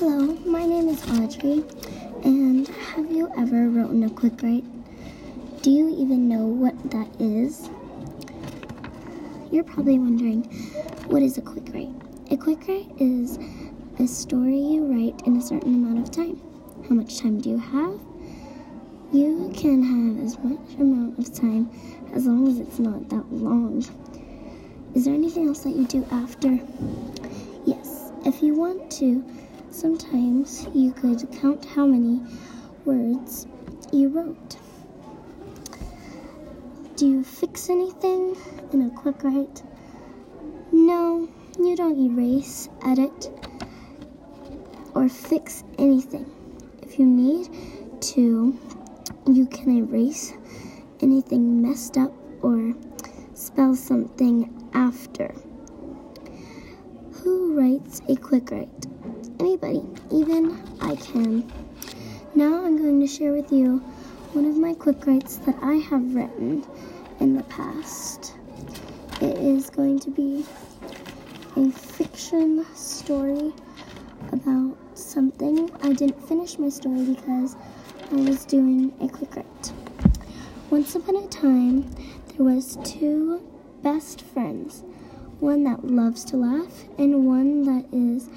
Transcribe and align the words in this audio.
Hello, 0.00 0.34
my 0.46 0.64
name 0.64 0.88
is 0.88 1.02
Audrey, 1.10 1.62
and 2.24 2.66
have 2.66 3.12
you 3.12 3.30
ever 3.36 3.68
written 3.68 4.02
a 4.04 4.08
quick 4.08 4.42
write? 4.42 4.64
Do 5.60 5.70
you 5.70 5.90
even 5.90 6.26
know 6.26 6.46
what 6.46 6.72
that 6.90 7.06
is? 7.18 7.68
You're 9.52 9.62
probably 9.62 9.98
wondering, 9.98 10.44
what 11.08 11.20
is 11.22 11.36
a 11.36 11.42
quick 11.42 11.64
write? 11.74 11.92
A 12.30 12.38
quick 12.38 12.66
write 12.66 12.90
is 12.98 13.38
a 13.98 14.06
story 14.06 14.58
you 14.58 14.86
write 14.86 15.20
in 15.26 15.36
a 15.36 15.42
certain 15.42 15.74
amount 15.74 16.08
of 16.08 16.10
time. 16.10 16.40
How 16.88 16.94
much 16.94 17.18
time 17.18 17.38
do 17.38 17.50
you 17.50 17.58
have? 17.58 18.00
You 19.12 19.52
can 19.54 19.82
have 19.82 20.24
as 20.24 20.38
much 20.38 20.78
amount 20.78 21.18
of 21.18 21.34
time 21.34 21.70
as 22.14 22.24
long 22.24 22.48
as 22.48 22.58
it's 22.58 22.78
not 22.78 23.06
that 23.10 23.30
long. 23.30 23.84
Is 24.94 25.04
there 25.04 25.12
anything 25.12 25.46
else 25.46 25.60
that 25.64 25.76
you 25.76 25.86
do 25.86 26.06
after? 26.10 26.58
Yes, 27.66 28.12
if 28.24 28.42
you 28.42 28.54
want 28.54 28.90
to, 28.92 29.22
sometimes 29.70 30.66
you 30.74 30.92
could 30.92 31.30
count 31.40 31.64
how 31.64 31.86
many 31.86 32.20
words 32.84 33.46
you 33.92 34.08
wrote. 34.08 34.56
Do 36.96 37.06
you 37.08 37.24
fix 37.24 37.70
anything 37.70 38.36
in 38.72 38.82
a 38.82 38.90
quick 38.90 39.22
write? 39.22 39.62
No, 40.72 41.28
you 41.58 41.76
don't 41.76 41.98
erase, 41.98 42.68
edit, 42.84 43.30
or 44.94 45.08
fix 45.08 45.64
anything. 45.78 46.30
If 46.82 46.98
you 46.98 47.06
need 47.06 47.48
to, 48.00 48.58
you 49.26 49.46
can 49.46 49.76
erase 49.78 50.34
anything 51.00 51.62
messed 51.62 51.96
up 51.96 52.12
or 52.42 52.74
spell 53.34 53.74
something 53.74 54.70
after. 54.74 55.34
Who 57.12 57.58
writes 57.58 58.02
a 58.08 58.16
quick 58.16 58.50
write? 58.50 58.86
Anybody, 59.62 59.86
even 60.10 60.62
I 60.80 60.96
can. 60.96 61.50
Now 62.34 62.64
I'm 62.64 62.78
going 62.78 63.00
to 63.00 63.06
share 63.06 63.32
with 63.32 63.52
you 63.52 63.78
one 64.32 64.46
of 64.46 64.56
my 64.56 64.74
quick 64.74 65.06
writes 65.06 65.36
that 65.38 65.56
I 65.60 65.74
have 65.74 66.14
written 66.14 66.64
in 67.18 67.34
the 67.34 67.42
past. 67.44 68.34
It 69.20 69.36
is 69.36 69.68
going 69.68 69.98
to 70.00 70.10
be 70.10 70.46
a 71.56 71.70
fiction 71.70 72.64
story 72.74 73.52
about 74.32 74.76
something. 74.94 75.70
I 75.82 75.92
didn't 75.92 76.26
finish 76.26 76.58
my 76.58 76.68
story 76.68 77.04
because 77.04 77.56
I 78.12 78.16
was 78.16 78.44
doing 78.46 78.94
a 79.00 79.08
quick 79.08 79.36
write. 79.36 79.72
Once 80.70 80.94
upon 80.94 81.16
a 81.16 81.28
time, 81.28 81.90
there 82.28 82.46
was 82.46 82.78
two 82.84 83.42
best 83.82 84.22
friends. 84.22 84.84
One 85.40 85.64
that 85.64 85.84
loves 85.84 86.24
to 86.26 86.36
laugh 86.36 86.84
and 86.98 87.26
one 87.26 87.64
that 87.64 87.86
is 87.92 88.28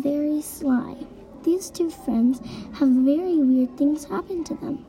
very 0.00 0.40
sly. 0.40 0.96
These 1.42 1.70
two 1.70 1.90
friends 1.90 2.40
have 2.74 2.88
very 2.88 3.36
weird 3.38 3.76
things 3.76 4.04
happen 4.04 4.44
to 4.44 4.54
them. 4.54 4.84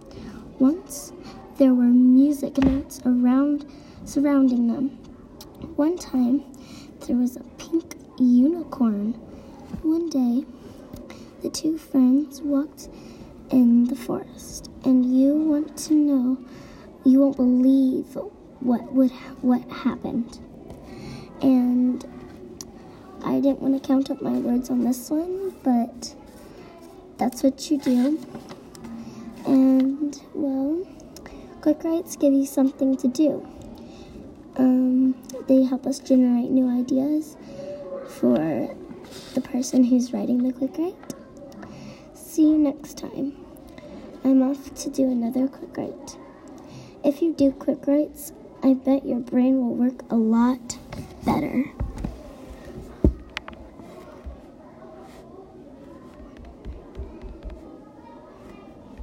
Once 0.59 1.11
there 1.57 1.73
were 1.73 1.83
music 1.83 2.57
notes 2.59 3.01
around 3.05 3.65
surrounding 4.05 4.67
them. 4.67 4.89
One 5.75 5.97
time 5.97 6.43
there 7.07 7.15
was 7.15 7.35
a 7.35 7.43
pink 7.57 7.95
unicorn. 8.17 9.13
One 9.81 10.09
day 10.09 10.45
the 11.41 11.49
two 11.49 11.77
friends 11.77 12.41
walked 12.41 12.89
in 13.49 13.85
the 13.85 13.95
forest 13.95 14.69
and 14.85 15.05
you 15.05 15.35
want 15.35 15.75
to 15.77 15.93
know 15.93 16.37
you 17.05 17.19
won't 17.19 17.37
believe 17.37 18.17
what 18.59 18.93
would 18.93 19.11
what 19.41 19.61
happened. 19.69 20.39
Didn't 23.43 23.59
want 23.59 23.83
to 23.83 23.85
count 23.85 24.09
up 24.09 24.21
my 24.21 24.31
words 24.31 24.69
on 24.69 24.85
this 24.85 25.09
one, 25.09 25.53
but 25.63 26.15
that's 27.17 27.43
what 27.43 27.69
you 27.69 27.77
do. 27.77 28.17
And 29.45 30.17
well, 30.33 30.87
quick 31.59 31.83
writes 31.83 32.15
give 32.15 32.31
you 32.31 32.45
something 32.45 32.95
to 32.95 33.09
do. 33.09 33.45
Um, 34.55 35.21
they 35.49 35.63
help 35.63 35.85
us 35.85 35.99
generate 35.99 36.51
new 36.51 36.69
ideas 36.69 37.35
for 38.07 38.73
the 39.33 39.41
person 39.41 39.83
who's 39.83 40.13
writing 40.13 40.43
the 40.43 40.53
quick 40.53 40.77
write. 40.77 41.13
See 42.13 42.43
you 42.43 42.57
next 42.57 42.97
time. 42.97 43.33
I'm 44.23 44.41
off 44.41 44.73
to 44.75 44.89
do 44.89 45.11
another 45.11 45.49
quick 45.49 45.75
write. 45.75 46.17
If 47.03 47.21
you 47.21 47.33
do 47.33 47.51
quick 47.51 47.85
writes, 47.87 48.31
I 48.63 48.73
bet 48.73 49.05
your 49.05 49.19
brain 49.19 49.57
will 49.57 49.75
work 49.75 50.09
a 50.09 50.15
lot 50.15 50.77
better. 51.25 51.73